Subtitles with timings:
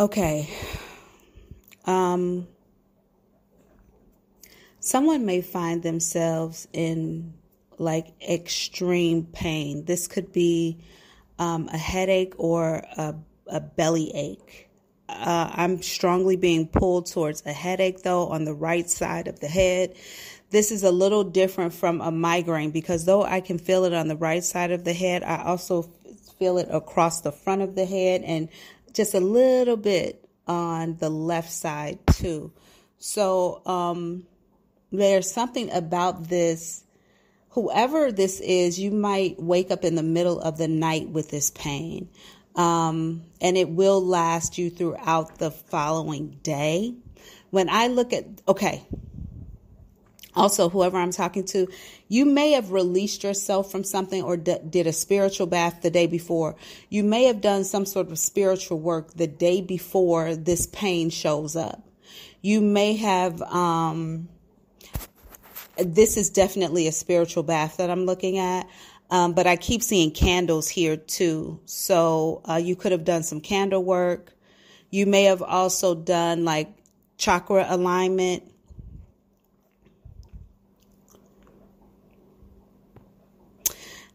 [0.00, 0.48] Okay.
[1.84, 2.48] Um,
[4.80, 7.34] someone may find themselves in
[7.76, 9.84] like extreme pain.
[9.84, 10.78] This could be
[11.38, 13.14] um, a headache or a,
[13.48, 14.70] a belly ache.
[15.06, 19.48] Uh, I'm strongly being pulled towards a headache though on the right side of the
[19.48, 19.96] head.
[20.48, 24.08] This is a little different from a migraine because though I can feel it on
[24.08, 25.90] the right side of the head, I also
[26.38, 28.48] feel it across the front of the head and
[28.94, 32.52] just a little bit on the left side too.
[32.98, 34.26] So um,
[34.90, 36.84] there's something about this.
[37.50, 41.50] Whoever this is, you might wake up in the middle of the night with this
[41.50, 42.08] pain.
[42.54, 46.94] Um, and it will last you throughout the following day.
[47.50, 48.84] When I look at, okay,
[50.34, 51.66] also whoever i'm talking to
[52.10, 56.08] you may have released yourself from something or d- did a spiritual bath the day
[56.08, 56.56] before.
[56.88, 61.54] You may have done some sort of spiritual work the day before this pain shows
[61.54, 61.88] up.
[62.42, 64.28] You may have um,
[65.76, 68.66] this is definitely a spiritual bath that i'm looking at
[69.10, 71.60] um, but i keep seeing candles here too.
[71.64, 74.32] So uh, you could have done some candle work.
[74.90, 76.68] You may have also done like
[77.18, 78.49] chakra alignment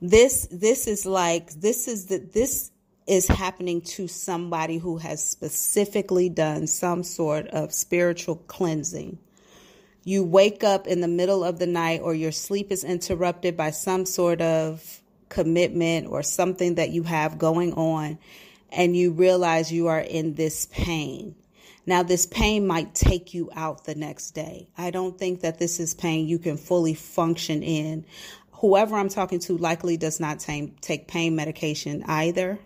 [0.02, 2.72] this this is like this is the this
[3.08, 9.20] is happening to somebody who has specifically done some sort of spiritual cleansing.
[10.04, 13.72] You wake up in the middle of the night or your sleep is interrupted by
[13.72, 18.18] some sort of commitment or something that you have going on
[18.72, 21.36] and you realize you are in this pain.
[21.88, 24.70] Now, this pain might take you out the next day.
[24.76, 28.06] I don't think that this is pain you can fully function in
[28.58, 32.60] whoever I'm talking to likely does not take, take pain medication either.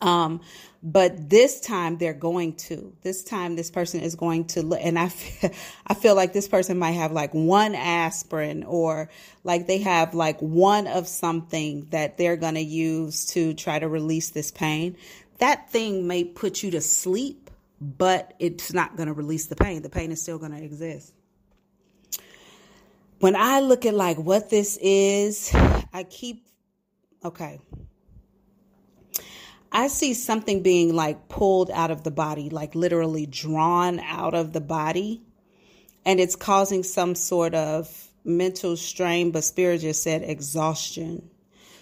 [0.00, 0.40] Um,
[0.82, 2.94] but this time they're going to.
[3.02, 5.50] This time this person is going to, and I feel,
[5.86, 9.10] I feel like this person might have like one aspirin or
[9.42, 13.88] like they have like one of something that they're going to use to try to
[13.88, 14.96] release this pain.
[15.38, 17.50] That thing may put you to sleep,
[17.80, 19.82] but it's not going to release the pain.
[19.82, 21.12] The pain is still going to exist
[23.20, 26.46] when I look at like what this is, I keep
[27.24, 27.60] okay.
[29.72, 34.52] I see something being like pulled out of the body, like literally drawn out of
[34.52, 35.22] the body,
[36.04, 41.30] and it's causing some sort of mental strain, but Spirit just said exhaustion.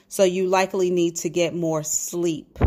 [0.09, 2.59] So you likely need to get more sleep.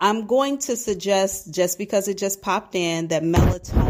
[0.00, 3.89] I'm going to suggest, just because it just popped in, that melatonin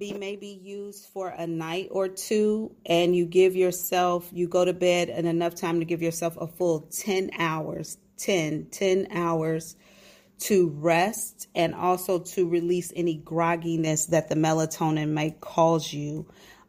[0.00, 4.72] be maybe used for a night or two and you give yourself you go to
[4.72, 9.76] bed and enough time to give yourself a full 10 hours 10 10 hours
[10.38, 16.26] to rest and also to release any grogginess that the melatonin may cause you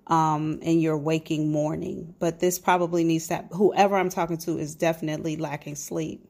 [0.07, 2.13] um, in your waking morning.
[2.19, 6.27] But this probably needs that whoever i'm talking to is definitely lacking sleep.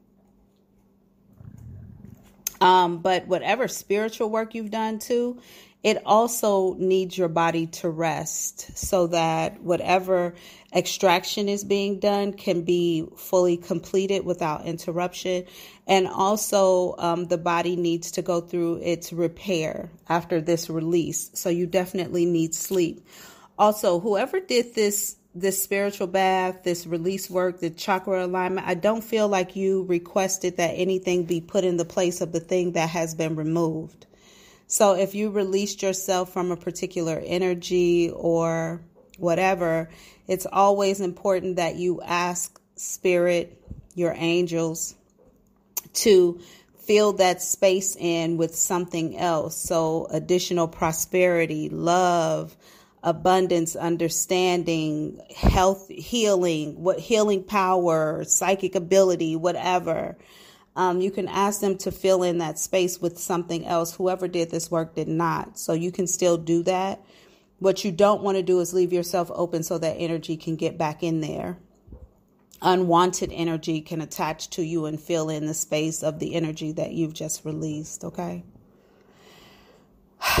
[2.60, 5.40] Um, but whatever spiritual work you've done too,
[5.82, 10.34] it also needs your body to rest so that whatever
[10.72, 15.44] extraction is being done can be fully completed without interruption.
[15.88, 21.30] And also, um, the body needs to go through its repair after this release.
[21.34, 23.04] So, you definitely need sleep.
[23.58, 29.02] Also, whoever did this this spiritual bath, this release work, the chakra alignment, I don't
[29.02, 32.90] feel like you requested that anything be put in the place of the thing that
[32.90, 34.06] has been removed.
[34.72, 38.80] So if you released yourself from a particular energy or
[39.18, 39.90] whatever,
[40.26, 43.62] it's always important that you ask spirit,
[43.94, 44.94] your angels,
[45.92, 46.40] to
[46.78, 49.58] fill that space in with something else.
[49.58, 52.56] So additional prosperity, love,
[53.02, 60.16] abundance, understanding, health, healing, what healing power, psychic ability, whatever.
[60.74, 63.96] Um, you can ask them to fill in that space with something else.
[63.96, 65.58] Whoever did this work did not.
[65.58, 67.00] So you can still do that.
[67.58, 70.78] What you don't want to do is leave yourself open so that energy can get
[70.78, 71.58] back in there.
[72.62, 76.92] Unwanted energy can attach to you and fill in the space of the energy that
[76.92, 78.44] you've just released, okay?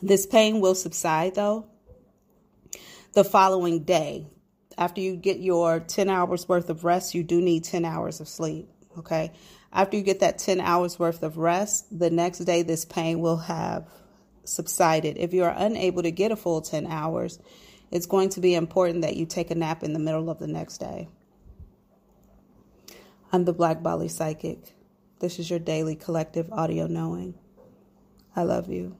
[0.00, 1.66] This pain will subside though
[3.14, 4.28] the following day.
[4.78, 8.28] After you get your 10 hours worth of rest, you do need 10 hours of
[8.28, 8.68] sleep.
[8.96, 9.32] Okay.
[9.72, 13.36] After you get that 10 hours worth of rest, the next day this pain will
[13.38, 13.88] have
[14.44, 15.18] subsided.
[15.18, 17.40] If you are unable to get a full 10 hours,
[17.90, 20.46] it's going to be important that you take a nap in the middle of the
[20.46, 21.08] next day.
[23.32, 24.74] I'm the Black Bali Psychic.
[25.18, 27.34] This is your daily collective audio knowing.
[28.36, 28.96] I love you.